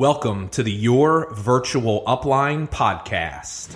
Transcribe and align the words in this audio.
Welcome 0.00 0.48
to 0.52 0.62
the 0.62 0.72
Your 0.72 1.30
Virtual 1.34 2.02
Upline 2.06 2.70
podcast. 2.70 3.74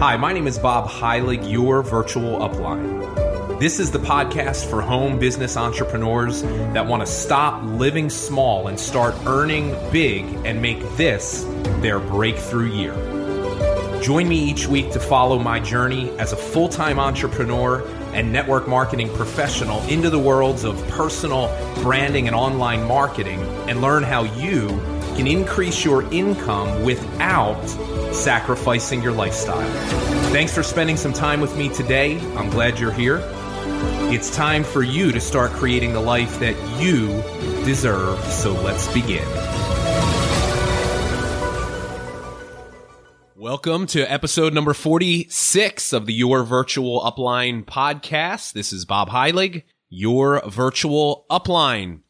Hi, 0.00 0.18
my 0.18 0.34
name 0.34 0.46
is 0.46 0.58
Bob 0.58 0.90
Heilig, 0.90 1.50
your 1.50 1.82
virtual 1.82 2.40
upline. 2.40 3.58
This 3.58 3.80
is 3.80 3.90
the 3.90 3.98
podcast 3.98 4.68
for 4.68 4.82
home 4.82 5.18
business 5.18 5.56
entrepreneurs 5.56 6.42
that 6.42 6.86
want 6.86 7.00
to 7.00 7.06
stop 7.06 7.64
living 7.64 8.10
small 8.10 8.68
and 8.68 8.78
start 8.78 9.14
earning 9.24 9.74
big 9.90 10.26
and 10.44 10.60
make 10.60 10.80
this 10.98 11.46
their 11.80 11.98
breakthrough 11.98 12.70
year. 12.70 14.02
Join 14.02 14.28
me 14.28 14.38
each 14.38 14.66
week 14.66 14.92
to 14.92 15.00
follow 15.00 15.38
my 15.38 15.58
journey 15.58 16.10
as 16.18 16.34
a 16.34 16.36
full 16.36 16.68
time 16.68 16.98
entrepreneur 16.98 17.80
and 18.16 18.32
network 18.32 18.66
marketing 18.66 19.12
professional 19.14 19.80
into 19.88 20.08
the 20.08 20.18
worlds 20.18 20.64
of 20.64 20.76
personal 20.88 21.48
branding 21.82 22.26
and 22.26 22.34
online 22.34 22.82
marketing 22.82 23.40
and 23.68 23.82
learn 23.82 24.02
how 24.02 24.24
you 24.24 24.68
can 25.16 25.26
increase 25.26 25.84
your 25.84 26.02
income 26.12 26.82
without 26.82 27.62
sacrificing 28.12 29.02
your 29.02 29.12
lifestyle. 29.12 29.70
Thanks 30.32 30.54
for 30.54 30.62
spending 30.62 30.96
some 30.96 31.12
time 31.12 31.40
with 31.40 31.56
me 31.56 31.68
today. 31.68 32.18
I'm 32.36 32.50
glad 32.50 32.78
you're 32.78 32.90
here. 32.90 33.20
It's 34.08 34.34
time 34.34 34.64
for 34.64 34.82
you 34.82 35.12
to 35.12 35.20
start 35.20 35.50
creating 35.52 35.92
the 35.92 36.00
life 36.00 36.38
that 36.40 36.56
you 36.80 37.08
deserve. 37.64 38.18
So 38.24 38.52
let's 38.52 38.92
begin. 38.92 39.26
Welcome 43.46 43.86
to 43.86 44.02
episode 44.02 44.54
number 44.54 44.74
46 44.74 45.92
of 45.92 46.06
the 46.06 46.12
Your 46.12 46.42
Virtual 46.42 47.00
Upline 47.00 47.64
podcast. 47.64 48.54
This 48.54 48.72
is 48.72 48.84
Bob 48.84 49.08
Heilig, 49.08 49.62
your 49.88 50.42
virtual 50.48 51.26
upline. 51.30 52.00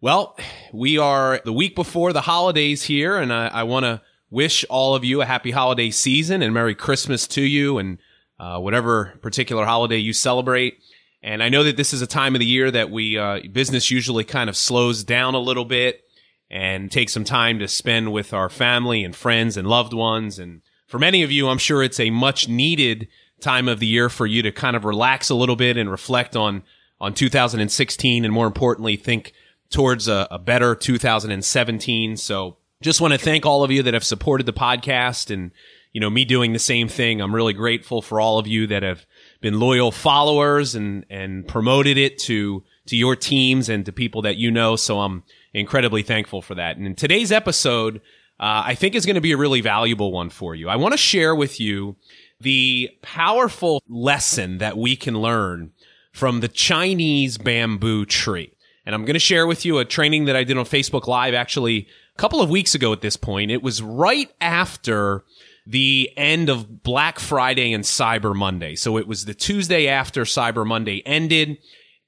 Well, 0.00 0.38
we 0.72 0.96
are 0.96 1.40
the 1.44 1.52
week 1.52 1.74
before 1.74 2.12
the 2.12 2.20
holidays 2.20 2.84
here, 2.84 3.16
and 3.16 3.32
I, 3.32 3.48
I 3.48 3.62
want 3.64 3.82
to 3.86 4.02
wish 4.30 4.64
all 4.70 4.94
of 4.94 5.04
you 5.04 5.20
a 5.20 5.24
happy 5.24 5.50
holiday 5.50 5.90
season 5.90 6.42
and 6.42 6.54
Merry 6.54 6.76
Christmas 6.76 7.26
to 7.26 7.42
you 7.42 7.78
and 7.78 7.98
uh, 8.38 8.60
whatever 8.60 9.18
particular 9.20 9.64
holiday 9.64 9.98
you 9.98 10.12
celebrate. 10.12 10.78
And 11.24 11.42
I 11.42 11.48
know 11.48 11.64
that 11.64 11.76
this 11.76 11.92
is 11.92 12.02
a 12.02 12.06
time 12.06 12.36
of 12.36 12.38
the 12.38 12.46
year 12.46 12.70
that 12.70 12.92
we, 12.92 13.18
uh, 13.18 13.40
business 13.50 13.90
usually 13.90 14.22
kind 14.22 14.48
of 14.48 14.56
slows 14.56 15.02
down 15.02 15.34
a 15.34 15.40
little 15.40 15.64
bit 15.64 16.02
and 16.48 16.88
take 16.88 17.10
some 17.10 17.24
time 17.24 17.58
to 17.58 17.66
spend 17.66 18.12
with 18.12 18.32
our 18.32 18.48
family 18.48 19.02
and 19.02 19.16
friends 19.16 19.56
and 19.56 19.66
loved 19.66 19.92
ones 19.92 20.38
and 20.38 20.62
for 20.86 20.98
many 20.98 21.22
of 21.22 21.30
you, 21.30 21.48
I'm 21.48 21.58
sure 21.58 21.82
it's 21.82 22.00
a 22.00 22.10
much 22.10 22.48
needed 22.48 23.08
time 23.40 23.68
of 23.68 23.80
the 23.80 23.86
year 23.86 24.08
for 24.08 24.26
you 24.26 24.42
to 24.42 24.52
kind 24.52 24.76
of 24.76 24.84
relax 24.84 25.30
a 25.30 25.34
little 25.34 25.56
bit 25.56 25.76
and 25.76 25.90
reflect 25.90 26.36
on 26.36 26.62
on 27.00 27.12
2016 27.12 28.24
and 28.24 28.32
more 28.32 28.46
importantly 28.46 28.96
think 28.96 29.34
towards 29.68 30.08
a, 30.08 30.26
a 30.30 30.38
better 30.38 30.74
2017 30.74 32.16
so 32.16 32.56
just 32.84 33.00
want 33.00 33.12
to 33.12 33.18
thank 33.18 33.44
all 33.44 33.64
of 33.64 33.70
you 33.70 33.82
that 33.82 33.94
have 33.94 34.04
supported 34.04 34.46
the 34.46 34.52
podcast 34.52 35.30
and 35.30 35.50
you 35.92 36.00
know 36.00 36.10
me 36.10 36.24
doing 36.24 36.52
the 36.52 36.58
same 36.58 36.88
thing. 36.88 37.20
I'm 37.20 37.34
really 37.34 37.54
grateful 37.54 38.02
for 38.02 38.20
all 38.20 38.38
of 38.38 38.46
you 38.46 38.66
that 38.66 38.82
have 38.82 39.06
been 39.40 39.58
loyal 39.58 39.90
followers 39.90 40.74
and 40.74 41.06
and 41.08 41.48
promoted 41.48 41.96
it 41.96 42.18
to 42.20 42.62
to 42.86 42.96
your 42.96 43.16
teams 43.16 43.70
and 43.70 43.86
to 43.86 43.92
people 43.92 44.22
that 44.22 44.36
you 44.36 44.50
know. 44.50 44.76
So 44.76 45.00
i'm 45.00 45.22
incredibly 45.54 46.02
thankful 46.02 46.42
for 46.42 46.56
that. 46.56 46.76
And 46.76 46.86
in 46.86 46.94
today's 46.94 47.32
episode 47.32 48.02
uh, 48.40 48.62
I 48.66 48.74
think 48.74 48.94
is 48.94 49.06
going 49.06 49.14
to 49.14 49.20
be 49.20 49.32
a 49.32 49.36
really 49.36 49.60
valuable 49.60 50.12
one 50.12 50.30
for 50.30 50.54
you. 50.54 50.68
I 50.68 50.76
want 50.76 50.92
to 50.92 50.98
share 50.98 51.34
with 51.34 51.60
you 51.60 51.96
the 52.40 52.90
powerful 53.02 53.82
lesson 53.88 54.58
that 54.58 54.76
we 54.76 54.96
can 54.96 55.20
learn 55.20 55.72
from 56.12 56.40
the 56.40 56.48
Chinese 56.48 57.38
bamboo 57.38 58.04
tree. 58.06 58.54
And 58.86 58.94
I'm 58.94 59.04
going 59.04 59.14
to 59.14 59.20
share 59.20 59.46
with 59.46 59.64
you 59.64 59.78
a 59.78 59.84
training 59.84 60.26
that 60.26 60.36
I 60.36 60.44
did 60.44 60.58
on 60.58 60.64
Facebook 60.64 61.06
Live 61.06 61.34
actually 61.34 61.88
a 62.14 62.18
couple 62.18 62.40
of 62.40 62.50
weeks 62.50 62.74
ago 62.74 62.92
at 62.92 63.00
this 63.00 63.16
point. 63.16 63.50
It 63.50 63.62
was 63.62 63.82
right 63.82 64.30
after 64.40 65.24
the 65.66 66.10
end 66.16 66.50
of 66.50 66.82
Black 66.82 67.18
Friday 67.18 67.72
and 67.72 67.84
Cyber 67.84 68.34
Monday. 68.34 68.74
So 68.76 68.98
it 68.98 69.08
was 69.08 69.24
the 69.24 69.34
Tuesday 69.34 69.88
after 69.88 70.24
Cyber 70.24 70.66
Monday 70.66 71.02
ended. 71.06 71.58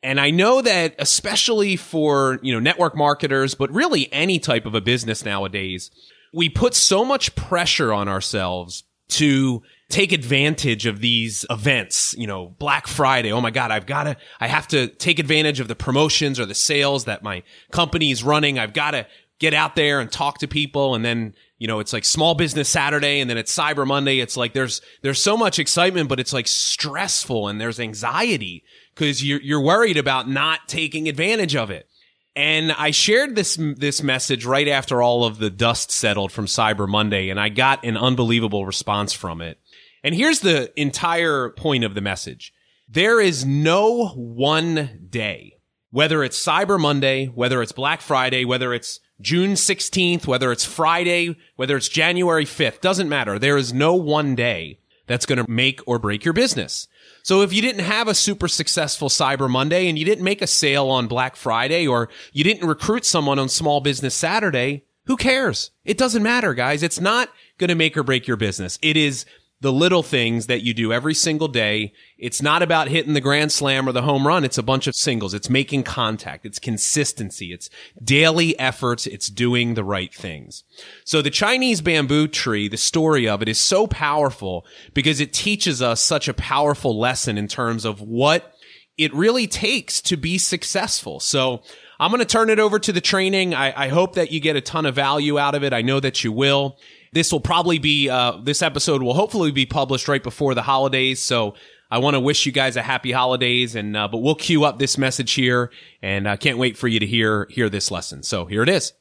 And 0.03 0.21
I 0.21 0.31
know 0.31 0.61
that 0.61 0.95
especially 0.99 1.77
for, 1.77 2.39
you 2.43 2.53
know, 2.53 2.61
network 2.61 2.95
marketers, 2.95 3.55
but 3.55 3.73
really 3.73 4.13
any 4.13 4.39
type 4.39 4.67
of 4.67 4.75
a 4.75 4.81
business 4.81 5.25
nowadays, 5.25 5.91
we 6.33 6.49
put 6.49 6.75
so 6.75 7.05
much 7.05 7.35
pressure 7.35 7.93
on 7.93 8.09
ourselves 8.09 8.85
to 9.09 9.63
take 9.89 10.13
advantage 10.13 10.87
of 10.87 11.01
these 11.01 11.45
events, 11.49 12.15
you 12.19 12.27
know, 12.27 12.55
Black 12.59 12.87
Friday. 12.87 13.33
Oh 13.33 13.41
my 13.41 13.51
God, 13.51 13.71
I've 13.71 13.87
got 13.87 14.05
to, 14.05 14.17
I 14.41 14.49
have 14.49 14.67
to 14.69 14.89
take 14.89 15.19
advantage 15.19 15.61
of 15.61 15.69
the 15.69 15.77
promotions 15.77 16.41
or 16.41 16.47
the 16.47 16.55
sales 16.55 17.05
that 17.05 17.23
my 17.23 17.43
company 17.71 18.11
is 18.11 18.25
running. 18.25 18.59
I've 18.59 18.73
got 18.73 18.93
to 18.93 19.07
get 19.39 19.55
out 19.55 19.77
there 19.77 20.01
and 20.01 20.11
talk 20.11 20.39
to 20.39 20.49
people. 20.49 20.95
And 20.95 21.05
then, 21.05 21.35
you 21.59 21.69
know, 21.69 21.79
it's 21.79 21.93
like 21.93 22.05
small 22.05 22.35
business 22.35 22.69
Saturday 22.69 23.21
and 23.21 23.31
then 23.31 23.39
it's 23.39 23.57
Cyber 23.57 23.87
Monday. 23.87 24.19
It's 24.19 24.37
like 24.37 24.55
there's, 24.55 24.81
there's 25.03 25.23
so 25.23 25.37
much 25.37 25.59
excitement, 25.59 26.09
but 26.09 26.19
it's 26.19 26.33
like 26.33 26.49
stressful 26.49 27.47
and 27.47 27.61
there's 27.61 27.79
anxiety 27.79 28.65
because 28.95 29.23
you're, 29.23 29.41
you're 29.41 29.63
worried 29.63 29.99
about 29.99 30.29
not 30.29 30.67
taking 30.67 31.09
advantage 31.09 31.55
of 31.55 31.71
it. 31.71 31.89
And 32.37 32.71
I 32.73 32.91
shared 32.91 33.35
this 33.35 33.57
this 33.57 34.03
message 34.03 34.45
right 34.45 34.69
after 34.69 35.03
all 35.03 35.25
of 35.25 35.39
the 35.39 35.49
dust 35.49 35.91
settled 35.91 36.31
from 36.31 36.45
Cyber 36.45 36.87
Monday, 36.87 37.31
and 37.31 37.41
I 37.41 37.49
got 37.49 37.83
an 37.83 37.97
unbelievable 37.97 38.67
response 38.67 39.15
from 39.15 39.41
it. 39.41 39.59
And 40.05 40.15
here's 40.15 40.41
the 40.41 40.71
entire 40.79 41.49
point 41.51 41.83
of 41.83 41.95
the 41.95 42.03
message. 42.03 42.53
There 42.89 43.21
is 43.23 43.47
no 43.47 44.09
one 44.09 45.09
day, 45.09 45.55
whether 45.91 46.23
it's 46.23 46.41
Cyber 46.41 46.79
Monday, 46.79 47.27
whether 47.27 47.63
it's 47.63 47.73
Black 47.73 48.03
Friday, 48.03 48.45
whether 48.45 48.75
it's 48.75 49.01
June 49.21 49.53
16th, 49.53 50.27
whether 50.27 50.53
it's 50.53 50.65
Friday, 50.65 51.37
whether 51.57 51.75
it's 51.75 51.89
January 51.89 52.45
5th, 52.45 52.83
doesn't 52.83 53.09
matter. 53.09 53.39
There 53.39 53.57
is 53.57 53.73
no 53.73 53.95
one 53.95 54.35
day 54.35 54.79
that's 55.07 55.27
going 55.27 55.45
to 55.45 55.51
make 55.51 55.81
or 55.87 55.99
break 55.99 56.25
your 56.25 56.35
business. 56.35 56.89
So 57.23 57.43
if 57.43 57.53
you 57.53 57.63
didn't 57.63 57.85
have 57.85 58.09
a 58.09 58.15
super 58.15 58.49
successful 58.49 59.09
Cyber 59.09 59.49
Monday 59.51 59.89
and 59.89 59.99
you 59.99 60.05
didn't 60.05 60.25
make 60.25 60.43
a 60.43 60.47
sale 60.47 60.89
on 60.89 61.07
Black 61.07 61.37
Friday 61.37 61.87
or 61.87 62.09
you 62.33 62.45
didn't 62.45 62.69
recruit 62.69 63.05
someone 63.05 63.39
on 63.39 63.49
Small 63.49 63.81
Business 63.81 64.15
Saturday, 64.15 64.85
who 65.07 65.17
cares? 65.17 65.71
It 65.85 65.99
doesn't 65.99 66.23
matter, 66.23 66.55
guys. 66.55 66.83
It's 66.83 67.01
not 67.01 67.31
going 67.59 67.69
to 67.69 67.75
make 67.75 67.97
or 67.97 68.03
break 68.03 68.27
your 68.27 68.37
business. 68.37 68.79
It 68.83 68.97
is 68.97 69.25
the 69.61 69.73
little 69.73 70.03
things 70.03 70.47
that 70.49 70.63
you 70.63 70.75
do 70.75 70.93
every 70.93 71.15
single 71.15 71.49
day. 71.49 71.93
It's 72.19 72.43
not 72.43 72.63
about 72.63 72.89
hitting 72.89 73.15
the 73.15 73.21
grand 73.21 73.53
slam 73.53 73.89
or 73.89 73.93
the 73.93 74.03
home 74.03 74.27
run. 74.27 74.45
It's 74.45 74.59
a 74.59 74.63
bunch 74.63 74.87
of 74.87 74.95
singles. 74.95 75.33
It's 75.33 75.49
making 75.49 75.85
contact. 75.85 76.45
It's 76.45 76.59
consistency. 76.59 77.53
It's 77.53 77.71
daily 78.03 78.59
efforts. 78.59 79.07
It's 79.07 79.29
doing 79.29 79.75
the 79.75 79.85
right 79.85 80.13
things. 80.13 80.65
So 81.05 81.23
the 81.23 81.31
Chinese 81.31 81.81
bamboo 81.81 82.29
tree, 82.29 82.69
the 82.69 82.77
story 82.77 83.27
of 83.27 83.41
it 83.41 83.49
is 83.49 83.59
so 83.59 83.87
powerful 83.87 84.67
because 84.93 85.21
it 85.21 85.33
teaches 85.33 85.81
us 85.81 86.03
such 86.03 86.29
a 86.29 86.35
powerful 86.35 86.99
lesson 86.99 87.39
in 87.39 87.49
terms 87.49 87.87
of 87.87 88.03
what 88.03 88.53
it 88.99 89.13
really 89.15 89.47
takes 89.47 90.01
to 90.03 90.17
be 90.17 90.39
successful. 90.39 91.21
So 91.21 91.63
I'm 91.99 92.11
going 92.11 92.21
to 92.21 92.27
turn 92.27 92.51
it 92.51 92.59
over 92.59 92.79
to 92.79 92.93
the 92.93 93.01
training. 93.01 93.55
I, 93.55 93.85
I 93.85 93.89
hope 93.89 94.15
that 94.15 94.31
you 94.31 94.41
get 94.41 94.57
a 94.57 94.61
ton 94.61 94.85
of 94.85 94.95
value 94.95 95.39
out 95.39 95.55
of 95.55 95.65
it. 95.65 95.73
I 95.73 95.83
know 95.83 96.01
that 96.01 96.25
you 96.25 96.33
will. 96.33 96.79
This 97.17 97.33
will 97.33 97.41
probably 97.41 97.79
be, 97.79 98.11
uh, 98.11 98.33
this 98.43 98.61
episode 98.61 99.03
will 99.03 99.15
hopefully 99.15 99.51
be 99.51 99.65
published 99.65 100.07
right 100.07 100.23
before 100.23 100.55
the 100.55 100.61
holidays. 100.61 101.23
So 101.23 101.55
I 101.91 101.97
want 101.97 102.13
to 102.13 102.21
wish 102.21 102.45
you 102.45 102.53
guys 102.53 102.77
a 102.77 102.83
happy 102.83 103.11
holidays 103.11 103.75
and, 103.75 103.97
uh, 103.97 104.07
but 104.09 104.19
we'll 104.19 104.35
queue 104.35 104.65
up 104.65 104.79
this 104.79 104.99
message 104.99 105.33
here 105.33 105.71
and 106.03 106.29
I 106.29 106.37
can't 106.37 106.59
wait 106.59 106.77
for 106.77 106.89
you 106.89 107.01
to 107.01 107.07
hear, 107.07 107.47
hear 107.49 107.71
this 107.71 107.91
lesson. 107.91 108.23
So 108.23 108.45
here 108.45 108.63
it 108.63 108.69
is. 108.69 108.93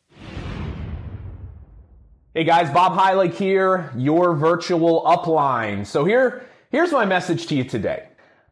Hey 2.34 2.46
guys, 2.46 2.74
Bob 2.74 2.98
Heilig 2.98 3.34
here, 3.34 3.92
your 3.98 4.34
virtual 4.34 5.03
upline. 5.03 5.86
So 5.86 6.06
here, 6.06 6.46
here's 6.72 6.94
my 6.94 7.03
message 7.03 7.47
to 7.47 7.56
you 7.56 7.66
today. 7.66 8.08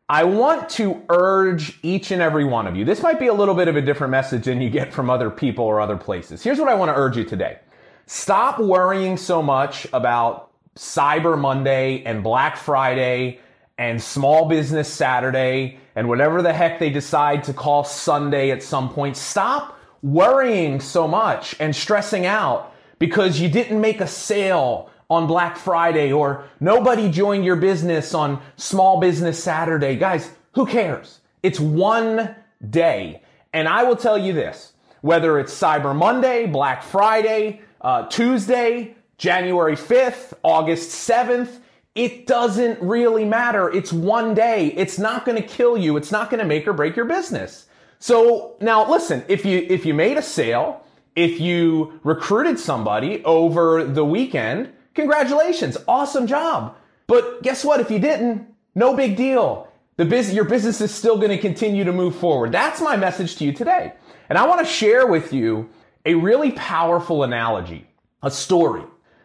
I 0.10 0.26
want 0.26 0.68
to 0.72 1.02
urge 1.08 1.80
each 1.84 2.12
and 2.12 2.22
every 2.22 2.44
one 2.44 2.68
of 2.68 2.76
you. 2.76 2.84
This 2.84 3.02
might 3.02 3.18
be 3.18 3.28
a 3.28 3.34
little 3.34 3.56
bit 3.56 3.70
of 3.70 3.78
a 3.78 3.82
different 3.82 4.12
message 4.12 4.44
than 4.44 4.60
you 4.60 4.70
get 4.70 4.92
from 4.92 5.10
other 5.10 5.30
people 5.30 5.64
or 5.64 5.80
other 5.80 5.96
places. 5.96 6.44
Here's 6.44 6.60
what 6.60 6.68
I 6.68 6.74
want 6.74 6.90
to 6.90 6.96
urge 6.96 7.16
you 7.16 7.24
today. 7.24 7.60
Stop 8.06 8.60
worrying 8.60 9.18
so 9.18 9.42
much 9.42 9.88
about 9.94 10.52
Cyber 10.76 11.40
Monday 11.40 12.04
and 12.04 12.24
Black 12.24 12.58
Friday 12.58 13.40
and 13.78 14.02
Small 14.02 14.48
Business 14.48 14.92
Saturday 14.92 15.80
and 15.96 16.08
whatever 16.10 16.42
the 16.42 16.54
heck 16.54 16.80
they 16.80 16.90
decide 16.90 17.44
to 17.46 17.54
call 17.54 17.84
Sunday 17.84 18.52
at 18.52 18.62
some 18.62 18.90
point. 18.90 19.16
Stop 19.16 19.80
worrying 20.02 20.80
so 20.80 21.08
much 21.08 21.56
and 21.60 21.76
stressing 21.76 22.26
out 22.26 22.74
because 23.00 23.40
you 23.40 23.48
didn't 23.50 23.80
make 23.80 24.02
a 24.02 24.08
sale 24.08 24.90
on 25.10 25.28
Black 25.28 25.58
Friday 25.58 26.12
or 26.12 26.46
nobody 26.60 27.10
joined 27.10 27.46
your 27.46 27.56
business 27.56 28.14
on 28.14 28.42
Small 28.58 29.00
Business 29.00 29.42
Saturday. 29.42 29.96
Guys, 29.96 30.30
who 30.54 30.66
cares? 30.66 31.20
It's 31.42 31.60
one 31.60 32.36
day. 32.70 33.22
And 33.54 33.68
I 33.68 33.84
will 33.84 33.96
tell 33.96 34.18
you 34.18 34.34
this, 34.34 34.74
whether 35.02 35.40
it's 35.40 35.54
Cyber 35.54 35.96
Monday, 35.96 36.48
Black 36.48 36.84
Friday, 36.84 37.62
uh, 37.84 38.08
Tuesday, 38.08 38.96
January 39.18 39.76
5th, 39.76 40.34
August 40.44 40.90
7th. 41.10 41.60
It 41.96 42.26
doesn't 42.26 42.82
really 42.82 43.26
matter. 43.26 43.70
It's 43.70 43.94
one 43.94 44.34
day. 44.34 44.68
It's 44.76 44.98
not 44.98 45.26
going 45.26 45.42
to 45.42 45.48
kill 45.48 45.78
you. 45.78 45.98
It's 45.98 46.12
not 46.12 46.30
going 46.30 46.40
to 46.40 46.46
make 46.48 46.68
or 46.68 46.74
break 46.74 46.96
your 46.96 47.06
business. 47.06 47.68
So 48.00 48.56
now 48.62 48.90
listen, 48.90 49.24
if 49.28 49.46
you, 49.46 49.66
if 49.70 49.86
you 49.86 49.94
made 49.94 50.18
a 50.18 50.22
sale 50.22 50.82
If 51.16 51.40
you 51.40 52.00
recruited 52.04 52.60
somebody 52.60 53.24
over 53.24 53.84
the 53.84 54.04
weekend, 54.06 54.74
congratulations, 54.96 55.78
awesome 55.88 56.26
job. 56.28 56.76
But 57.08 57.44
guess 57.44 57.64
what? 57.64 57.80
If 57.80 57.92
you 57.92 58.00
didn't, 58.00 58.48
no 58.76 58.96
big 58.96 59.16
deal. 59.16 59.68
The 59.98 60.06
business, 60.06 60.36
your 60.36 60.46
business 60.46 60.82
is 60.82 60.94
still 60.94 61.18
going 61.18 61.30
to 61.30 61.38
continue 61.38 61.84
to 61.84 61.94
move 61.94 62.16
forward. 62.16 62.52
That's 62.52 62.82
my 62.82 62.98
message 62.98 63.36
to 63.38 63.46
you 63.46 63.54
today. 63.54 63.94
And 64.30 64.40
I 64.40 64.48
want 64.48 64.66
to 64.66 64.74
share 64.74 65.06
with 65.06 65.34
you 65.34 65.70
a 66.06 66.16
really 66.16 66.52
powerful 66.52 67.24
analogy, 67.24 67.88
a 68.22 68.32
story 68.32 68.84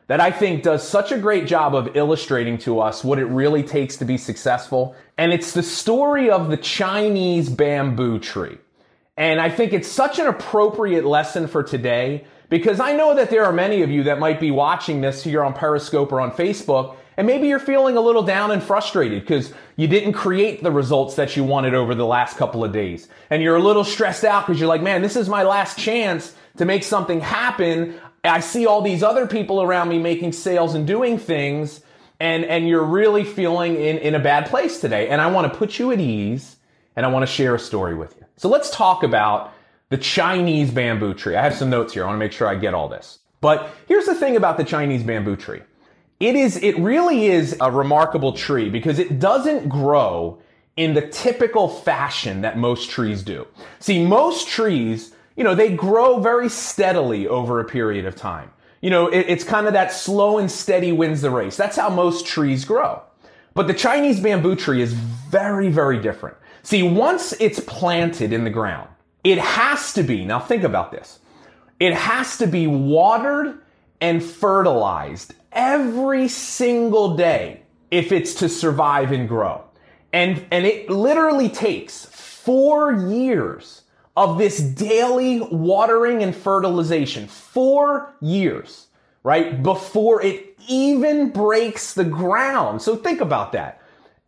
that 0.09 0.21
I 0.21 0.31
think 0.31 0.63
does 0.63 0.87
such 0.87 1.13
a 1.13 1.19
great 1.19 1.47
job 1.47 1.75
of 1.75 1.95
illustrating 1.97 2.59
to 2.59 2.81
us 2.81 3.05
what 3.05 3.19
it 3.19 3.27
really 3.27 3.63
takes 3.63 3.97
to 3.99 4.05
be 4.05 4.17
successful. 4.17 4.97
And 5.19 5.33
it's 5.33 5.53
the 5.53 5.63
story 5.63 6.31
of 6.31 6.49
the 6.49 6.57
Chinese 6.57 7.51
bamboo 7.51 8.19
tree. 8.19 8.59
And 9.19 9.41
I 9.41 9.51
think 9.51 9.73
it's 9.73 9.89
such 9.89 10.19
an 10.19 10.27
appropriate 10.27 11.05
lesson 11.05 11.47
for 11.47 11.63
today 11.63 12.25
because 12.49 12.81
I 12.81 12.93
know 12.95 13.15
that 13.17 13.29
there 13.29 13.45
are 13.45 13.53
many 13.53 13.83
of 13.83 13.91
you 13.91 14.05
that 14.05 14.19
might 14.19 14.41
be 14.41 14.51
watching 14.51 15.03
this 15.03 15.23
here 15.23 15.45
on 15.45 15.53
Periscope 15.53 16.11
or 16.13 16.21
on 16.21 16.31
Facebook 16.31 16.97
and 17.19 17.27
maybe 17.27 17.49
you're 17.49 17.59
feeling 17.59 17.97
a 17.97 18.01
little 18.01 18.23
down 18.23 18.53
and 18.53 18.63
frustrated 18.63 19.23
because 19.23 19.53
you 19.75 19.89
didn't 19.89 20.13
create 20.13 20.63
the 20.63 20.71
results 20.71 21.17
that 21.17 21.37
you 21.37 21.43
wanted 21.43 21.75
over 21.75 21.93
the 21.97 22.07
last 22.07 22.37
couple 22.37 22.63
of 22.63 22.71
days. 22.71 23.09
And 23.29 23.43
you're 23.43 23.57
a 23.57 23.61
little 23.63 23.83
stressed 23.83 24.23
out 24.23 24.47
because 24.47 24.61
you're 24.61 24.69
like, 24.69 24.83
man, 24.83 25.03
this 25.03 25.17
is 25.17 25.29
my 25.29 25.43
last 25.43 25.77
chance 25.77 26.33
to 26.59 26.65
make 26.65 26.85
something 26.85 27.21
happen. 27.21 28.01
I 28.23 28.39
see 28.39 28.67
all 28.67 28.83
these 28.83 29.03
other 29.03 29.27
people 29.27 29.61
around 29.61 29.89
me 29.89 29.99
making 29.99 30.31
sales 30.31 30.77
and 30.77 30.87
doing 30.87 31.19
things. 31.19 31.81
And, 32.21 32.45
and 32.45 32.69
you're 32.69 32.85
really 32.85 33.25
feeling 33.25 33.75
in, 33.75 33.99
in 33.99 34.15
a 34.15 34.21
bad 34.21 34.47
place 34.47 34.81
today. 34.81 35.09
And 35.09 35.21
I 35.21 35.27
want 35.27 35.53
to 35.53 35.59
put 35.59 35.77
you 35.77 35.91
at 35.91 35.99
ease 35.99 36.55
and 36.95 37.05
I 37.05 37.09
want 37.09 37.27
to 37.27 37.33
share 37.33 37.53
a 37.53 37.59
story 37.59 37.97
with 37.97 38.15
you. 38.17 38.27
So 38.37 38.49
let's 38.49 38.71
talk 38.71 39.03
about 39.03 39.53
the 39.89 39.99
Chinese 39.99 40.71
bamboo 40.71 41.15
tree. 41.15 41.35
I 41.35 41.43
have 41.43 41.55
some 41.55 41.69
notes 41.69 41.95
here. 41.95 42.05
I 42.05 42.07
want 42.07 42.15
to 42.15 42.21
make 42.21 42.33
sure 42.33 42.47
I 42.47 42.55
get 42.55 42.75
all 42.75 42.89
this. 42.89 43.19
But 43.41 43.71
here's 43.89 44.07
the 44.07 44.15
thing 44.15 44.37
about 44.37 44.57
the 44.57 44.65
Chinese 44.65 45.03
bamboo 45.03 45.35
tree. 45.35 45.63
It 46.21 46.35
is, 46.35 46.57
it 46.57 46.77
really 46.79 47.27
is 47.27 47.57
a 47.61 47.71
remarkable 47.71 48.33
tree 48.33 48.69
because 48.69 48.99
it 48.99 49.21
doesn't 49.21 49.69
grow 49.69 50.39
in 50.77 50.95
the 50.95 51.03
typical 51.03 51.69
fashion 51.69 52.41
that 52.41 52.59
most 52.59 52.91
trees 52.91 53.23
do. 53.23 53.47
See, 53.79 54.05
most 54.05 54.49
trees, 54.49 55.15
you 55.37 55.45
know, 55.45 55.55
they 55.55 55.75
grow 55.75 56.19
very 56.21 56.49
steadily 56.49 57.29
over 57.29 57.61
a 57.61 57.65
period 57.65 58.05
of 58.05 58.17
time. 58.17 58.51
You 58.81 58.91
know, 58.91 59.09
it, 59.09 59.27
it's 59.29 59.45
kind 59.45 59.67
of 59.67 59.73
that 59.73 59.93
slow 59.93 60.39
and 60.39 60.51
steady 60.51 60.93
wins 60.93 61.21
the 61.21 61.31
race. 61.31 61.57
That's 61.57 61.77
how 61.77 61.89
most 61.89 62.27
trees 62.27 62.65
grow. 62.65 63.03
But 63.55 63.67
the 63.67 63.75
Chinese 63.75 64.21
bamboo 64.21 64.55
tree 64.55 64.83
is 64.83 64.93
very, 64.93 65.69
very 65.69 66.01
different. 66.01 66.37
See, 66.63 66.83
once 66.83 67.33
it's 67.41 67.61
planted 67.61 68.33
in 68.33 68.45
the 68.45 68.51
ground, 68.51 68.89
it 69.25 69.39
has 69.39 69.93
to 69.95 70.03
be, 70.03 70.25
now 70.25 70.39
think 70.39 70.63
about 70.63 70.93
this, 70.93 71.19
it 71.81 71.95
has 71.95 72.39
to 72.39 72.47
be 72.47 72.67
watered 72.67 73.59
and 74.01 74.23
fertilized 74.23 75.35
every 75.53 76.29
single 76.29 77.17
day 77.17 77.63
if 77.91 78.13
it's 78.13 78.35
to 78.35 78.49
survive 78.49 79.13
and 79.13 79.29
grow. 79.29 79.65
And, 80.13 80.47
and 80.51 80.67
it 80.67 80.91
literally 80.91 81.49
takes 81.49 82.07
four 82.07 82.93
years 82.93 83.83
of 84.17 84.39
this 84.39 84.59
daily 84.59 85.41
watering 85.41 86.23
and 86.23 86.35
fertilization. 86.35 87.29
Four 87.29 88.15
years, 88.21 88.89
right? 89.23 89.63
Before 89.63 90.23
it 90.23 90.59
even 90.69 91.31
breaks 91.31 91.95
the 91.95 92.05
ground. 92.05 92.83
So 92.83 92.97
think 92.97 93.21
about 93.21 93.53
that. 93.53 93.81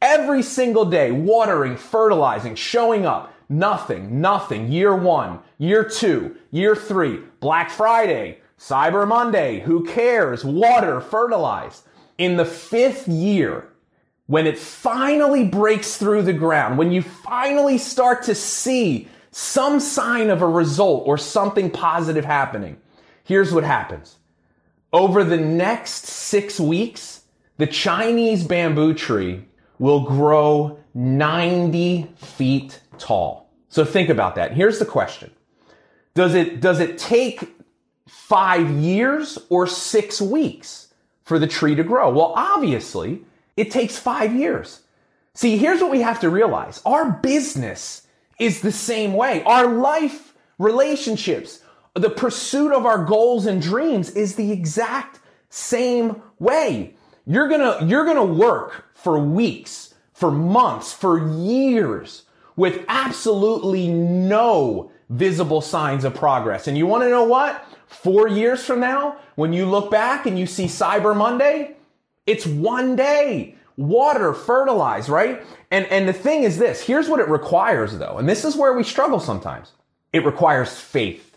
Every 0.02 0.42
single 0.42 0.84
day, 0.84 1.10
watering, 1.10 1.76
fertilizing, 1.76 2.54
showing 2.54 3.04
up. 3.04 3.34
Nothing, 3.48 4.20
nothing. 4.20 4.70
Year 4.70 4.94
one, 4.94 5.40
year 5.58 5.82
two, 5.82 6.36
year 6.52 6.76
three, 6.76 7.20
Black 7.40 7.68
Friday, 7.70 8.39
Cyber 8.60 9.08
Monday, 9.08 9.60
who 9.60 9.84
cares? 9.84 10.44
Water, 10.44 11.00
fertilize. 11.00 11.82
In 12.18 12.36
the 12.36 12.44
fifth 12.44 13.08
year, 13.08 13.66
when 14.26 14.46
it 14.46 14.58
finally 14.58 15.44
breaks 15.44 15.96
through 15.96 16.22
the 16.22 16.34
ground, 16.34 16.76
when 16.76 16.92
you 16.92 17.00
finally 17.00 17.78
start 17.78 18.22
to 18.24 18.34
see 18.34 19.08
some 19.30 19.80
sign 19.80 20.28
of 20.28 20.42
a 20.42 20.46
result 20.46 21.04
or 21.06 21.16
something 21.16 21.70
positive 21.70 22.26
happening, 22.26 22.76
here's 23.24 23.52
what 23.52 23.64
happens. 23.64 24.16
Over 24.92 25.24
the 25.24 25.38
next 25.38 26.04
six 26.04 26.60
weeks, 26.60 27.22
the 27.56 27.66
Chinese 27.66 28.44
bamboo 28.44 28.92
tree 28.92 29.46
will 29.78 30.00
grow 30.00 30.78
90 30.92 32.10
feet 32.14 32.78
tall. 32.98 33.50
So 33.70 33.86
think 33.86 34.10
about 34.10 34.34
that. 34.34 34.52
Here's 34.52 34.78
the 34.78 34.84
question. 34.84 35.30
Does 36.14 36.34
it, 36.34 36.60
does 36.60 36.78
it 36.80 36.98
take 36.98 37.59
five 38.08 38.70
years 38.70 39.38
or 39.48 39.66
six 39.66 40.20
weeks 40.20 40.88
for 41.24 41.38
the 41.38 41.46
tree 41.46 41.74
to 41.74 41.84
grow? 41.84 42.10
Well, 42.10 42.32
obviously, 42.36 43.22
it 43.56 43.70
takes 43.70 43.98
five 43.98 44.34
years. 44.34 44.80
See, 45.34 45.56
here's 45.56 45.80
what 45.80 45.90
we 45.90 46.00
have 46.00 46.20
to 46.20 46.30
realize. 46.30 46.82
Our 46.84 47.10
business 47.10 48.06
is 48.38 48.60
the 48.60 48.72
same 48.72 49.12
way. 49.12 49.42
Our 49.44 49.66
life, 49.66 50.34
relationships, 50.58 51.60
the 51.94 52.10
pursuit 52.10 52.72
of 52.72 52.86
our 52.86 53.04
goals 53.04 53.46
and 53.46 53.60
dreams 53.60 54.10
is 54.10 54.34
the 54.34 54.52
exact 54.52 55.20
same 55.48 56.22
way. 56.38 56.94
You're 57.26 57.48
gonna, 57.48 57.84
you're 57.84 58.04
gonna 58.04 58.24
work 58.24 58.86
for 58.94 59.18
weeks, 59.18 59.94
for 60.12 60.30
months, 60.30 60.92
for 60.92 61.28
years 61.38 62.24
with 62.56 62.84
absolutely 62.88 63.88
no 63.88 64.90
visible 65.08 65.60
signs 65.60 66.04
of 66.04 66.14
progress. 66.14 66.66
And 66.66 66.76
you 66.76 66.86
wanna 66.86 67.08
know 67.08 67.24
what? 67.24 67.64
Four 67.90 68.28
years 68.28 68.64
from 68.64 68.80
now, 68.80 69.16
when 69.34 69.52
you 69.52 69.66
look 69.66 69.90
back 69.90 70.24
and 70.24 70.38
you 70.38 70.46
see 70.46 70.66
Cyber 70.66 71.14
Monday, 71.14 71.76
it's 72.24 72.46
one 72.46 72.94
day. 72.94 73.56
Water, 73.76 74.32
fertilize, 74.32 75.08
right? 75.08 75.42
And, 75.72 75.86
and 75.86 76.08
the 76.08 76.12
thing 76.12 76.44
is 76.44 76.56
this, 76.58 76.80
here's 76.82 77.08
what 77.08 77.18
it 77.18 77.28
requires 77.28 77.98
though, 77.98 78.18
and 78.18 78.28
this 78.28 78.44
is 78.44 78.56
where 78.56 78.74
we 78.74 78.84
struggle 78.84 79.18
sometimes. 79.18 79.72
It 80.12 80.24
requires 80.24 80.78
faith. 80.78 81.36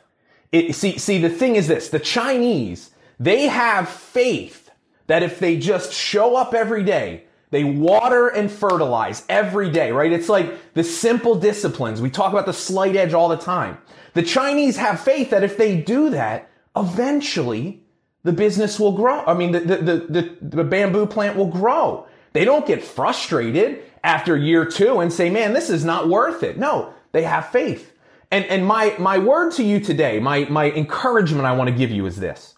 It, 0.52 0.76
see, 0.76 0.98
see, 1.00 1.20
the 1.20 1.30
thing 1.30 1.56
is 1.56 1.68
this, 1.68 1.90
the 1.90 2.00
Chinese, 2.00 2.92
they 3.20 3.48
have 3.48 3.90
faith 3.90 4.70
that 5.08 5.24
if 5.24 5.40
they 5.40 5.58
just 5.58 5.92
show 5.92 6.36
up 6.36 6.54
every 6.54 6.84
day, 6.84 7.24
they 7.54 7.64
water 7.64 8.30
and 8.30 8.52
fertilize 8.52 9.24
every 9.30 9.70
day, 9.70 9.92
right? 9.92 10.12
It's 10.12 10.28
like 10.28 10.74
the 10.74 10.84
simple 10.84 11.36
disciplines. 11.36 12.02
We 12.02 12.10
talk 12.10 12.32
about 12.32 12.48
the 12.48 12.54
slight 12.54 12.96
edge 12.96 13.14
all 13.14 13.30
the 13.30 13.38
time. 13.38 13.78
The 14.16 14.24
Chinese 14.24 14.76
have 14.78 15.00
faith 15.00 15.30
that 15.30 15.44
if 15.44 15.56
they 15.56 15.80
do 15.80 16.10
that, 16.10 16.50
eventually 16.76 17.84
the 18.24 18.32
business 18.32 18.80
will 18.80 18.94
grow. 18.94 19.24
I 19.28 19.36
mean, 19.36 19.52
the, 19.52 19.60
the, 19.60 19.78
the, 19.78 20.38
the, 20.42 20.64
bamboo 20.64 21.06
plant 21.06 21.38
will 21.38 21.46
grow. 21.46 22.08
They 22.32 22.44
don't 22.44 22.66
get 22.66 22.84
frustrated 22.84 23.84
after 24.04 24.36
year 24.36 24.66
two 24.66 25.02
and 25.02 25.14
say, 25.14 25.30
man, 25.30 25.54
this 25.54 25.70
is 25.70 25.86
not 25.86 26.10
worth 26.10 26.42
it. 26.42 26.58
No, 26.58 26.92
they 27.12 27.22
have 27.22 27.50
faith. 27.50 27.94
And, 28.32 28.46
and 28.46 28.66
my, 28.66 28.96
my 28.98 29.20
word 29.20 29.52
to 29.54 29.64
you 29.64 29.80
today, 29.80 30.20
my, 30.20 30.46
my 30.46 30.72
encouragement 30.72 31.46
I 31.46 31.56
want 31.56 31.70
to 31.70 31.76
give 31.76 31.92
you 31.92 32.08
is 32.08 32.16
this. 32.16 32.56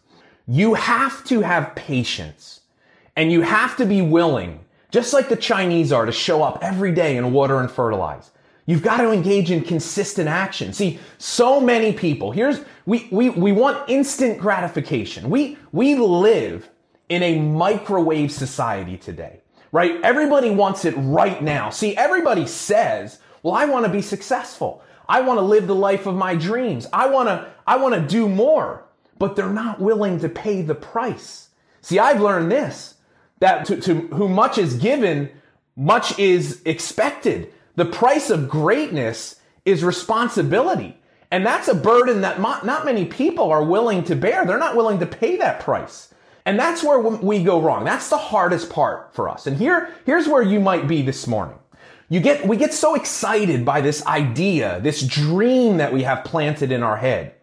You 0.48 0.76
have 0.76 1.22
to 1.26 1.42
have 1.42 1.76
patience 1.76 2.62
and 3.18 3.30
you 3.30 3.42
have 3.42 3.76
to 3.76 3.86
be 3.86 4.02
willing 4.02 4.62
just 4.92 5.14
like 5.14 5.30
the 5.30 5.36
Chinese 5.36 5.92
are 5.92 6.06
to 6.06 6.12
show 6.12 6.44
up 6.44 6.60
every 6.62 6.92
day 6.92 7.18
and 7.18 7.34
water 7.34 7.60
and 7.60 7.70
fertilize. 7.70 8.32
You've 8.66 8.82
got 8.82 8.98
to 8.98 9.12
engage 9.12 9.52
in 9.52 9.62
consistent 9.62 10.28
action. 10.28 10.74
See, 10.74 11.00
so 11.18 11.62
many 11.62 11.94
people, 11.94 12.32
here's, 12.32 12.62
we, 12.86 13.08
we, 13.12 13.30
we 13.30 13.52
want 13.52 13.90
instant 13.90 14.40
gratification. 14.40 15.30
We, 15.30 15.58
we 15.72 15.96
live 15.96 16.70
in 17.10 17.22
a 17.22 17.40
microwave 17.40 18.32
society 18.32 18.98
today, 18.98 19.42
right? 19.72 20.02
Everybody 20.02 20.50
wants 20.50 20.84
it 20.86 20.96
right 20.98 21.44
now. 21.44 21.70
See, 21.70 21.96
everybody 21.96 22.48
says, 22.48 23.20
well, 23.44 23.54
I 23.54 23.66
want 23.66 23.86
to 23.86 23.92
be 23.92 24.02
successful. 24.02 24.82
I 25.08 25.22
want 25.22 25.38
to 25.38 25.44
live 25.44 25.68
the 25.68 25.76
life 25.76 26.08
of 26.08 26.16
my 26.16 26.36
dreams. 26.36 26.88
I 26.92 27.08
want 27.08 27.30
to, 27.30 27.48
I 27.68 27.78
want 27.78 27.94
to 27.94 28.02
do 28.02 28.28
more, 28.28 28.86
but 29.20 29.36
they're 29.36 29.50
not 29.50 29.80
willing 29.80 30.20
to 30.22 30.30
pay 30.30 30.64
the 30.64 30.74
price. 30.74 31.50
See, 31.82 32.00
I've 32.00 32.20
learned 32.22 32.52
this 32.52 32.95
that 33.40 33.66
to, 33.66 33.82
to 33.82 33.94
whom 34.08 34.34
much 34.34 34.58
is 34.58 34.76
given, 34.76 35.30
much 35.76 36.18
is 36.20 36.62
expected. 36.66 37.52
The 37.76 37.86
price 37.86 38.30
of 38.30 38.50
greatness 38.50 39.40
is 39.66 39.84
responsibility. 39.84 40.98
And 41.32 41.46
that's 41.46 41.68
a 41.68 41.76
burden 41.76 42.22
that 42.22 42.40
not 42.40 42.86
many 42.86 43.06
people 43.06 43.52
are 43.52 43.64
willing 43.64 44.04
to 44.06 44.16
bear. 44.16 44.46
They're 44.46 44.58
not 44.58 44.76
willing 44.76 45.00
to 45.00 45.06
pay 45.06 45.38
that 45.38 45.60
price. 45.60 46.14
And 46.46 46.60
that's 46.60 46.84
where 46.84 47.00
we 47.00 47.44
go 47.44 47.60
wrong. 47.60 47.84
That's 47.84 48.10
the 48.10 48.18
hardest 48.18 48.70
part 48.70 49.14
for 49.14 49.28
us. 49.28 49.48
And 49.48 49.58
here, 49.58 49.94
here's 50.06 50.28
where 50.28 50.44
you 50.44 50.60
might 50.60 50.88
be 50.88 51.02
this 51.02 51.26
morning. 51.26 51.58
You 52.08 52.20
get, 52.20 52.48
we 52.48 52.56
get 52.56 52.72
so 52.72 52.94
excited 52.94 53.66
by 53.66 53.82
this 53.82 54.06
idea, 54.06 54.80
this 54.82 55.02
dream 55.06 55.78
that 55.78 55.92
we 55.92 56.04
have 56.04 56.24
planted 56.24 56.72
in 56.72 56.84
our 56.84 56.98
head. 56.98 57.34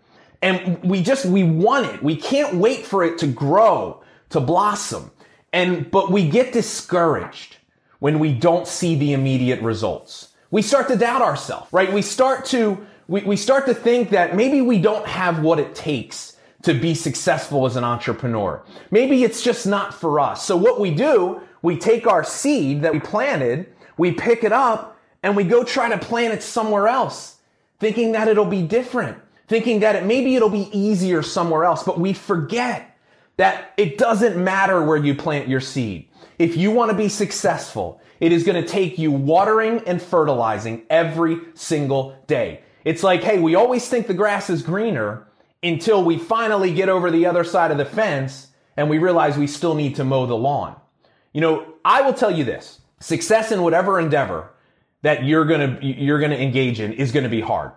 And 0.40 0.82
we 0.84 1.02
just, 1.02 1.26
we 1.26 1.42
want 1.42 1.86
it. 1.86 2.02
We 2.02 2.16
can't 2.16 2.54
wait 2.54 2.86
for 2.86 3.02
it 3.02 3.18
to 3.18 3.26
grow, 3.26 4.02
to 4.30 4.40
blossom. 4.40 5.10
And, 5.52 5.90
but 5.90 6.10
we 6.10 6.28
get 6.28 6.52
discouraged 6.52 7.56
when 7.98 8.18
we 8.18 8.32
don't 8.32 8.66
see 8.66 8.94
the 8.96 9.12
immediate 9.12 9.60
results. 9.60 10.28
We 10.50 10.62
start 10.62 10.88
to 10.88 10.96
doubt 10.96 11.22
ourselves, 11.22 11.72
right? 11.72 11.92
We 11.92 12.02
start 12.02 12.44
to 12.46 12.86
we, 13.08 13.22
we 13.22 13.36
start 13.36 13.66
to 13.66 13.74
think 13.74 14.10
that 14.10 14.36
maybe 14.36 14.60
we 14.60 14.78
don't 14.78 15.06
have 15.06 15.42
what 15.42 15.58
it 15.58 15.74
takes 15.74 16.36
to 16.62 16.72
be 16.72 16.94
successful 16.94 17.66
as 17.66 17.76
an 17.76 17.84
entrepreneur. 17.84 18.62
Maybe 18.90 19.24
it's 19.24 19.42
just 19.42 19.66
not 19.66 19.92
for 19.92 20.20
us. 20.20 20.44
So 20.44 20.56
what 20.56 20.80
we 20.80 20.94
do, 20.94 21.40
we 21.60 21.76
take 21.76 22.06
our 22.06 22.24
seed 22.24 22.82
that 22.82 22.92
we 22.92 23.00
planted, 23.00 23.66
we 23.96 24.12
pick 24.12 24.44
it 24.44 24.52
up, 24.52 24.96
and 25.22 25.36
we 25.36 25.44
go 25.44 25.64
try 25.64 25.88
to 25.88 25.98
plant 25.98 26.32
it 26.34 26.42
somewhere 26.42 26.88
else, 26.88 27.36
thinking 27.80 28.12
that 28.12 28.28
it'll 28.28 28.44
be 28.44 28.62
different, 28.62 29.18
thinking 29.48 29.80
that 29.80 29.96
it 29.96 30.06
maybe 30.06 30.36
it'll 30.36 30.48
be 30.48 30.70
easier 30.76 31.22
somewhere 31.22 31.64
else, 31.64 31.82
but 31.82 32.00
we 32.00 32.12
forget 32.12 32.91
that 33.36 33.72
it 33.76 33.98
doesn't 33.98 34.42
matter 34.42 34.82
where 34.84 34.96
you 34.96 35.14
plant 35.14 35.48
your 35.48 35.60
seed. 35.60 36.08
If 36.38 36.56
you 36.56 36.70
want 36.70 36.90
to 36.90 36.96
be 36.96 37.08
successful, 37.08 38.00
it 38.20 38.32
is 38.32 38.44
going 38.44 38.62
to 38.62 38.68
take 38.68 38.98
you 38.98 39.10
watering 39.10 39.80
and 39.86 40.00
fertilizing 40.00 40.82
every 40.90 41.38
single 41.54 42.16
day. 42.26 42.62
It's 42.84 43.02
like, 43.02 43.22
hey, 43.22 43.38
we 43.38 43.54
always 43.54 43.88
think 43.88 44.06
the 44.06 44.14
grass 44.14 44.50
is 44.50 44.62
greener 44.62 45.26
until 45.62 46.04
we 46.04 46.18
finally 46.18 46.72
get 46.74 46.88
over 46.88 47.10
the 47.10 47.26
other 47.26 47.44
side 47.44 47.70
of 47.70 47.78
the 47.78 47.84
fence 47.84 48.48
and 48.76 48.88
we 48.88 48.98
realize 48.98 49.36
we 49.36 49.46
still 49.46 49.74
need 49.74 49.96
to 49.96 50.04
mow 50.04 50.26
the 50.26 50.36
lawn. 50.36 50.76
You 51.32 51.40
know, 51.40 51.74
I 51.84 52.02
will 52.02 52.14
tell 52.14 52.30
you 52.30 52.44
this 52.44 52.80
success 53.00 53.52
in 53.52 53.62
whatever 53.62 53.98
endeavor 53.98 54.50
that 55.02 55.24
you're 55.24 55.44
going 55.44 55.80
to, 55.80 55.86
you're 55.86 56.18
going 56.18 56.30
to 56.30 56.40
engage 56.40 56.80
in 56.80 56.92
is 56.92 57.12
going 57.12 57.24
to 57.24 57.30
be 57.30 57.40
hard. 57.40 57.72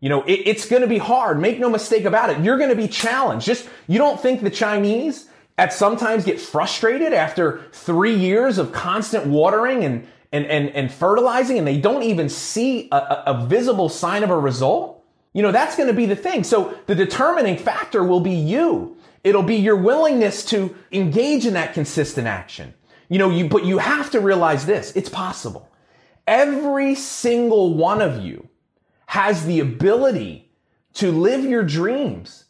You 0.00 0.08
know, 0.08 0.22
it, 0.22 0.42
it's 0.46 0.66
going 0.66 0.82
to 0.82 0.88
be 0.88 0.98
hard. 0.98 1.38
Make 1.40 1.60
no 1.60 1.70
mistake 1.70 2.04
about 2.04 2.30
it. 2.30 2.40
You're 2.40 2.58
going 2.58 2.70
to 2.70 2.76
be 2.76 2.88
challenged. 2.88 3.46
Just, 3.46 3.68
you 3.86 3.98
don't 3.98 4.20
think 4.20 4.40
the 4.42 4.50
Chinese 4.50 5.28
at 5.58 5.72
sometimes 5.72 6.24
get 6.24 6.40
frustrated 6.40 7.12
after 7.12 7.62
three 7.72 8.14
years 8.14 8.56
of 8.56 8.72
constant 8.72 9.26
watering 9.26 9.84
and, 9.84 10.06
and, 10.32 10.46
and, 10.46 10.70
and 10.70 10.90
fertilizing 10.90 11.58
and 11.58 11.66
they 11.66 11.78
don't 11.78 12.02
even 12.02 12.30
see 12.30 12.88
a, 12.90 12.96
a, 12.96 13.22
a 13.26 13.46
visible 13.46 13.88
sign 13.90 14.22
of 14.22 14.30
a 14.30 14.38
result? 14.38 15.04
You 15.34 15.42
know, 15.42 15.52
that's 15.52 15.76
going 15.76 15.88
to 15.88 15.94
be 15.94 16.06
the 16.06 16.16
thing. 16.16 16.44
So 16.44 16.76
the 16.86 16.94
determining 16.94 17.56
factor 17.56 18.02
will 18.02 18.20
be 18.20 18.32
you. 18.32 18.96
It'll 19.22 19.42
be 19.42 19.56
your 19.56 19.76
willingness 19.76 20.44
to 20.46 20.74
engage 20.92 21.46
in 21.46 21.54
that 21.54 21.74
consistent 21.74 22.26
action. 22.26 22.74
You 23.10 23.18
know, 23.18 23.28
you, 23.28 23.48
but 23.48 23.64
you 23.64 23.78
have 23.78 24.10
to 24.12 24.20
realize 24.20 24.64
this. 24.64 24.96
It's 24.96 25.10
possible. 25.10 25.70
Every 26.26 26.94
single 26.94 27.74
one 27.74 28.00
of 28.00 28.24
you 28.24 28.49
has 29.10 29.44
the 29.44 29.58
ability 29.58 30.48
to 30.94 31.10
live 31.10 31.42
your 31.42 31.64
dreams. 31.64 32.44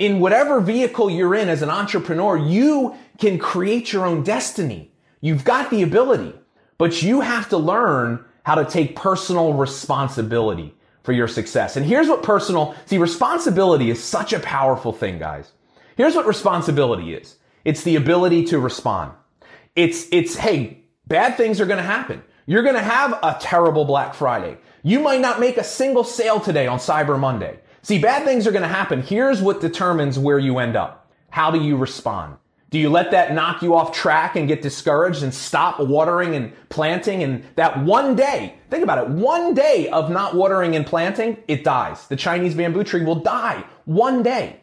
In 0.00 0.18
whatever 0.18 0.60
vehicle 0.60 1.08
you're 1.08 1.36
in 1.36 1.48
as 1.48 1.62
an 1.62 1.70
entrepreneur, 1.70 2.36
you 2.36 2.96
can 3.18 3.38
create 3.38 3.92
your 3.92 4.04
own 4.04 4.24
destiny. 4.24 4.90
You've 5.20 5.44
got 5.44 5.70
the 5.70 5.82
ability, 5.82 6.34
but 6.78 7.00
you 7.00 7.20
have 7.20 7.48
to 7.50 7.56
learn 7.56 8.24
how 8.42 8.56
to 8.56 8.64
take 8.64 8.96
personal 8.96 9.52
responsibility 9.52 10.74
for 11.04 11.12
your 11.12 11.28
success. 11.28 11.76
And 11.76 11.86
here's 11.86 12.08
what 12.08 12.24
personal, 12.24 12.74
see, 12.86 12.98
responsibility 12.98 13.88
is 13.88 14.02
such 14.02 14.32
a 14.32 14.40
powerful 14.40 14.92
thing, 14.92 15.20
guys. 15.20 15.52
Here's 15.96 16.16
what 16.16 16.26
responsibility 16.26 17.14
is. 17.14 17.36
It's 17.64 17.84
the 17.84 17.94
ability 17.94 18.46
to 18.46 18.58
respond. 18.58 19.12
It's, 19.76 20.08
it's, 20.10 20.34
hey, 20.34 20.82
bad 21.06 21.36
things 21.36 21.60
are 21.60 21.66
going 21.66 21.76
to 21.76 21.84
happen. 21.84 22.24
You're 22.50 22.64
going 22.64 22.74
to 22.74 22.82
have 22.82 23.12
a 23.22 23.36
terrible 23.40 23.84
Black 23.84 24.12
Friday. 24.12 24.58
You 24.82 24.98
might 24.98 25.20
not 25.20 25.38
make 25.38 25.56
a 25.56 25.62
single 25.62 26.02
sale 26.02 26.40
today 26.40 26.66
on 26.66 26.80
Cyber 26.80 27.16
Monday. 27.16 27.60
See, 27.82 28.00
bad 28.00 28.24
things 28.24 28.44
are 28.44 28.50
going 28.50 28.62
to 28.62 28.68
happen. 28.68 29.02
Here's 29.02 29.40
what 29.40 29.60
determines 29.60 30.18
where 30.18 30.40
you 30.40 30.58
end 30.58 30.74
up. 30.74 31.12
How 31.30 31.52
do 31.52 31.62
you 31.62 31.76
respond? 31.76 32.38
Do 32.70 32.80
you 32.80 32.90
let 32.90 33.12
that 33.12 33.34
knock 33.34 33.62
you 33.62 33.76
off 33.76 33.92
track 33.92 34.34
and 34.34 34.48
get 34.48 34.62
discouraged 34.62 35.22
and 35.22 35.32
stop 35.32 35.78
watering 35.78 36.34
and 36.34 36.52
planting? 36.70 37.22
And 37.22 37.44
that 37.54 37.84
one 37.84 38.16
day, 38.16 38.56
think 38.68 38.82
about 38.82 38.98
it, 38.98 39.08
one 39.10 39.54
day 39.54 39.88
of 39.88 40.10
not 40.10 40.34
watering 40.34 40.74
and 40.74 40.84
planting, 40.84 41.36
it 41.46 41.62
dies. 41.62 42.08
The 42.08 42.16
Chinese 42.16 42.56
bamboo 42.56 42.82
tree 42.82 43.04
will 43.04 43.22
die 43.22 43.64
one 43.84 44.24
day. 44.24 44.58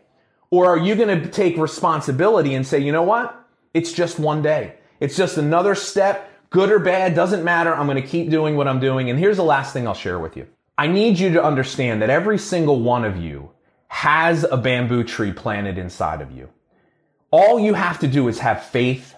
Or 0.50 0.68
are 0.68 0.78
you 0.78 0.96
going 0.96 1.22
to 1.22 1.30
take 1.30 1.56
responsibility 1.56 2.54
and 2.54 2.68
say, 2.68 2.80
you 2.80 2.92
know 2.92 3.04
what? 3.04 3.48
It's 3.74 3.94
just 3.94 4.20
one 4.20 4.42
day. 4.42 4.76
It's 5.00 5.16
just 5.16 5.38
another 5.38 5.74
step 5.74 6.30
good 6.50 6.72
or 6.72 6.80
bad, 6.80 7.16
doesn't 7.16 7.44
matter. 7.44 7.74
I'm 7.74 7.88
going 7.88 8.02
to 8.02 8.08
keep 8.08 8.30
doing 8.30 8.56
what 8.56 8.68
I'm 8.68 8.80
doing. 8.80 9.10
And 9.10 9.20
here's 9.20 9.38
the 9.38 9.44
last 9.44 9.74
thing 9.74 9.88
I'll 9.88 9.94
share 9.94 10.20
with 10.20 10.38
you. 10.38 10.48
I 10.78 10.88
need 10.88 11.18
you 11.18 11.32
to 11.34 11.44
understand 11.44 12.02
that 12.02 12.10
every 12.10 12.38
single 12.38 12.80
one 12.80 13.04
of 13.04 13.18
you 13.18 13.52
has 13.88 14.44
a 14.44 14.58
bamboo 14.58 15.04
tree 15.04 15.32
planted 15.32 15.78
inside 15.78 16.22
of 16.22 16.32
you. 16.32 16.50
All 17.32 17.60
you 17.60 17.74
have 17.74 18.00
to 18.00 18.08
do 18.08 18.28
is 18.28 18.40
have 18.40 18.64
faith 18.64 19.16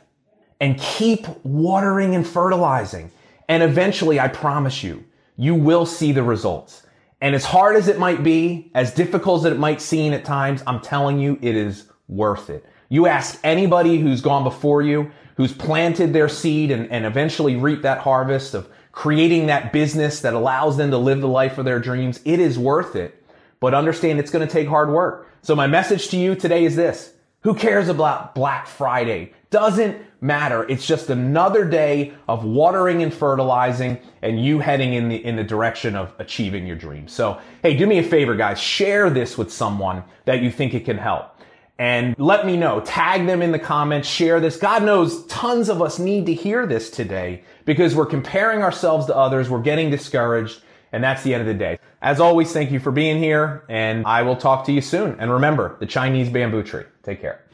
and 0.59 0.79
keep 0.79 1.27
watering 1.43 2.15
and 2.15 2.25
fertilizing. 2.25 3.11
And 3.47 3.63
eventually, 3.63 4.19
I 4.19 4.27
promise 4.27 4.83
you, 4.83 5.03
you 5.37 5.55
will 5.55 5.85
see 5.85 6.11
the 6.11 6.23
results. 6.23 6.83
And 7.21 7.35
as 7.35 7.45
hard 7.45 7.75
as 7.75 7.87
it 7.87 7.99
might 7.99 8.23
be, 8.23 8.71
as 8.73 8.93
difficult 8.93 9.45
as 9.45 9.51
it 9.51 9.59
might 9.59 9.81
seem 9.81 10.13
at 10.13 10.23
times, 10.23 10.63
I'm 10.65 10.79
telling 10.79 11.19
you, 11.19 11.37
it 11.41 11.55
is 11.55 11.85
worth 12.07 12.49
it. 12.49 12.65
You 12.87 13.07
ask 13.07 13.39
anybody 13.43 13.99
who's 13.99 14.21
gone 14.21 14.43
before 14.43 14.81
you, 14.81 15.11
who's 15.39 15.53
planted 15.53 16.11
their 16.11 16.27
seed 16.27 16.69
and, 16.69 16.91
and 16.91 17.05
eventually 17.05 17.55
reap 17.55 17.81
that 17.81 17.99
harvest 17.99 18.53
of 18.53 18.67
creating 18.91 19.45
that 19.45 19.71
business 19.71 20.19
that 20.19 20.33
allows 20.33 20.75
them 20.75 20.91
to 20.91 20.97
live 20.97 21.21
the 21.21 21.27
life 21.29 21.57
of 21.57 21.63
their 21.63 21.79
dreams. 21.79 22.19
It 22.25 22.41
is 22.41 22.59
worth 22.59 22.97
it. 22.97 23.23
But 23.61 23.73
understand 23.73 24.19
it's 24.19 24.31
going 24.31 24.45
to 24.45 24.51
take 24.51 24.67
hard 24.67 24.89
work. 24.89 25.31
So 25.41 25.55
my 25.55 25.65
message 25.65 26.09
to 26.09 26.17
you 26.17 26.35
today 26.35 26.65
is 26.65 26.75
this. 26.75 27.13
Who 27.43 27.55
cares 27.55 27.87
about 27.87 28.35
Black 28.35 28.67
Friday? 28.67 29.31
Doesn't 29.49 30.01
matter. 30.19 30.67
It's 30.67 30.85
just 30.85 31.09
another 31.09 31.63
day 31.63 32.11
of 32.27 32.43
watering 32.43 33.01
and 33.01 33.13
fertilizing 33.13 33.97
and 34.21 34.43
you 34.43 34.59
heading 34.59 34.93
in 34.93 35.07
the, 35.07 35.23
in 35.23 35.37
the 35.37 35.43
direction 35.45 35.95
of 35.95 36.13
achieving 36.19 36.67
your 36.67 36.75
dreams. 36.75 37.13
So, 37.13 37.39
hey, 37.63 37.77
do 37.77 37.87
me 37.87 37.99
a 37.99 38.03
favor, 38.03 38.35
guys. 38.35 38.59
Share 38.59 39.09
this 39.09 39.37
with 39.37 39.53
someone 39.53 40.03
that 40.25 40.41
you 40.41 40.51
think 40.51 40.73
it 40.73 40.83
can 40.83 40.97
help 40.97 41.38
and 41.79 42.13
let 42.19 42.45
me 42.45 42.57
know. 42.57 42.81
Tag 42.81 43.25
them 43.25 43.41
in 43.41 43.53
the 43.53 43.57
comments, 43.57 44.07
share 44.07 44.41
this. 44.41 44.57
God 44.57 44.83
knows 44.83 45.25
tons 45.27 45.69
of 45.69 45.81
us 45.81 45.97
need 45.97 46.25
to 46.25 46.33
hear 46.33 46.67
this 46.67 46.89
today 46.89 47.41
because 47.63 47.95
we're 47.95 48.05
comparing 48.05 48.61
ourselves 48.61 49.05
to 49.05 49.15
others. 49.15 49.49
We're 49.49 49.61
getting 49.61 49.89
discouraged. 49.89 50.61
And 50.91 51.03
that's 51.03 51.23
the 51.23 51.33
end 51.33 51.41
of 51.41 51.47
the 51.47 51.53
day. 51.53 51.79
As 52.01 52.19
always, 52.19 52.51
thank 52.51 52.71
you 52.71 52.79
for 52.79 52.91
being 52.91 53.17
here 53.17 53.63
and 53.69 54.05
I 54.05 54.23
will 54.23 54.35
talk 54.35 54.65
to 54.65 54.73
you 54.73 54.81
soon. 54.81 55.15
And 55.19 55.31
remember 55.31 55.77
the 55.79 55.85
Chinese 55.85 56.29
bamboo 56.29 56.63
tree. 56.63 56.83
Take 57.03 57.21
care. 57.21 57.45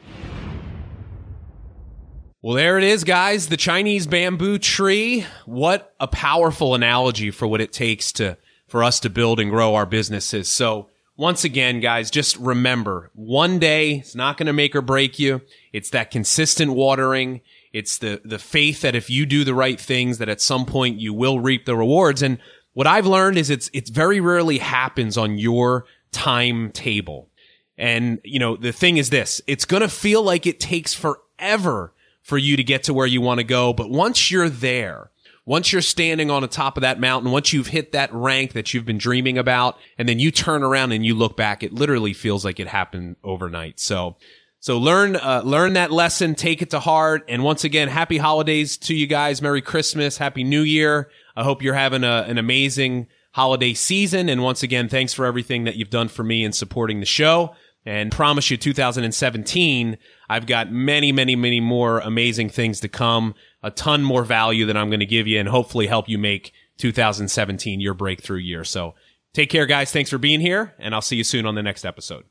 Well, 2.42 2.56
there 2.56 2.78
it 2.78 2.84
is, 2.84 3.04
guys. 3.04 3.46
The 3.48 3.56
Chinese 3.56 4.06
bamboo 4.06 4.58
tree. 4.58 5.24
What 5.44 5.94
a 6.00 6.08
powerful 6.08 6.74
analogy 6.74 7.30
for 7.30 7.46
what 7.46 7.60
it 7.60 7.72
takes 7.72 8.10
to, 8.12 8.38
for 8.66 8.82
us 8.82 9.00
to 9.00 9.10
build 9.10 9.38
and 9.38 9.50
grow 9.50 9.74
our 9.74 9.86
businesses. 9.86 10.50
So, 10.50 10.88
once 11.16 11.44
again, 11.44 11.80
guys, 11.80 12.10
just 12.10 12.36
remember 12.36 13.10
one 13.14 13.58
day 13.58 13.96
it's 13.96 14.14
not 14.14 14.36
going 14.36 14.46
to 14.46 14.52
make 14.52 14.76
or 14.76 14.82
break 14.82 15.18
you. 15.18 15.40
It's 15.72 15.90
that 15.90 16.10
consistent 16.10 16.72
watering. 16.72 17.40
It's 17.72 17.98
the, 17.98 18.20
the 18.24 18.38
faith 18.38 18.82
that 18.82 18.94
if 18.94 19.08
you 19.08 19.26
do 19.26 19.44
the 19.44 19.54
right 19.54 19.80
things, 19.80 20.18
that 20.18 20.28
at 20.28 20.40
some 20.40 20.66
point 20.66 21.00
you 21.00 21.14
will 21.14 21.40
reap 21.40 21.64
the 21.64 21.76
rewards. 21.76 22.22
And 22.22 22.38
what 22.74 22.86
I've 22.86 23.06
learned 23.06 23.38
is 23.38 23.48
it's, 23.48 23.70
it's 23.72 23.90
very 23.90 24.20
rarely 24.20 24.58
happens 24.58 25.16
on 25.16 25.38
your 25.38 25.86
timetable. 26.12 27.30
And, 27.78 28.20
you 28.24 28.38
know, 28.38 28.56
the 28.56 28.72
thing 28.72 28.96
is 28.98 29.10
this, 29.10 29.40
it's 29.46 29.64
going 29.64 29.82
to 29.82 29.88
feel 29.88 30.22
like 30.22 30.46
it 30.46 30.60
takes 30.60 30.94
forever 30.94 31.92
for 32.22 32.38
you 32.38 32.56
to 32.56 32.64
get 32.64 32.84
to 32.84 32.94
where 32.94 33.06
you 33.06 33.20
want 33.20 33.38
to 33.38 33.44
go. 33.44 33.72
But 33.72 33.90
once 33.90 34.30
you're 34.30 34.48
there, 34.48 35.10
once 35.46 35.72
you're 35.72 35.80
standing 35.80 36.28
on 36.28 36.42
the 36.42 36.48
top 36.48 36.76
of 36.76 36.80
that 36.80 36.98
mountain, 36.98 37.30
once 37.30 37.52
you've 37.52 37.68
hit 37.68 37.92
that 37.92 38.12
rank 38.12 38.52
that 38.52 38.74
you've 38.74 38.84
been 38.84 38.98
dreaming 38.98 39.38
about, 39.38 39.78
and 39.96 40.08
then 40.08 40.18
you 40.18 40.32
turn 40.32 40.64
around 40.64 40.90
and 40.90 41.06
you 41.06 41.14
look 41.14 41.36
back, 41.36 41.62
it 41.62 41.72
literally 41.72 42.12
feels 42.12 42.44
like 42.44 42.58
it 42.58 42.66
happened 42.66 43.14
overnight. 43.22 43.78
So, 43.78 44.16
so 44.58 44.76
learn, 44.76 45.14
uh, 45.14 45.42
learn 45.44 45.74
that 45.74 45.92
lesson, 45.92 46.34
take 46.34 46.62
it 46.62 46.70
to 46.70 46.80
heart. 46.80 47.24
And 47.28 47.44
once 47.44 47.62
again, 47.62 47.86
happy 47.86 48.18
holidays 48.18 48.76
to 48.78 48.94
you 48.94 49.06
guys. 49.06 49.40
Merry 49.40 49.62
Christmas. 49.62 50.18
Happy 50.18 50.42
New 50.42 50.62
Year. 50.62 51.10
I 51.36 51.44
hope 51.44 51.62
you're 51.62 51.74
having 51.74 52.02
a, 52.02 52.24
an 52.26 52.38
amazing 52.38 53.06
holiday 53.30 53.72
season. 53.72 54.28
And 54.28 54.42
once 54.42 54.64
again, 54.64 54.88
thanks 54.88 55.14
for 55.14 55.26
everything 55.26 55.62
that 55.64 55.76
you've 55.76 55.90
done 55.90 56.08
for 56.08 56.24
me 56.24 56.42
in 56.42 56.50
supporting 56.50 56.98
the 56.98 57.06
show 57.06 57.54
and 57.86 58.10
promise 58.10 58.50
you 58.50 58.56
2017, 58.56 59.96
I've 60.28 60.46
got 60.46 60.72
many, 60.72 61.12
many, 61.12 61.36
many 61.36 61.60
more 61.60 62.00
amazing 62.00 62.50
things 62.50 62.80
to 62.80 62.88
come, 62.88 63.34
a 63.66 63.70
ton 63.72 64.04
more 64.04 64.22
value 64.24 64.66
that 64.66 64.76
I'm 64.76 64.90
going 64.90 65.00
to 65.00 65.06
give 65.06 65.26
you 65.26 65.40
and 65.40 65.48
hopefully 65.48 65.88
help 65.88 66.08
you 66.08 66.18
make 66.18 66.52
2017 66.78 67.80
your 67.80 67.94
breakthrough 67.94 68.38
year. 68.38 68.62
So 68.62 68.94
take 69.34 69.50
care, 69.50 69.66
guys. 69.66 69.90
Thanks 69.90 70.08
for 70.08 70.18
being 70.18 70.40
here 70.40 70.74
and 70.78 70.94
I'll 70.94 71.02
see 71.02 71.16
you 71.16 71.24
soon 71.24 71.46
on 71.46 71.56
the 71.56 71.62
next 71.64 71.84
episode. 71.84 72.24